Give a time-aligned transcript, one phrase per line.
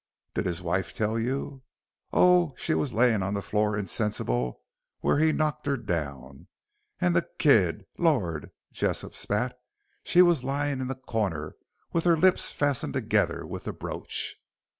[0.33, 1.61] "Did his wife tell you?"
[2.11, 4.61] "Oh, she wos lying on the floor insensible
[5.01, 6.47] where he'd knocked her down.
[6.99, 8.41] And the kid lor',"
[8.71, 9.55] Jessop spat,
[10.03, 11.55] "she was lying in the corner
[11.93, 14.37] with her lips fastened together with the brooch."